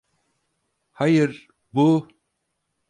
Hayır, 0.91 1.47
bu... 1.73 2.07